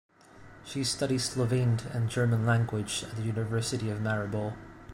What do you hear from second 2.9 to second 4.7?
at the University of Maribor.